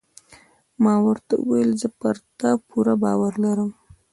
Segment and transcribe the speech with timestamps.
[0.83, 3.69] ما ورته وویل: زه پر تا پوره باور لرم.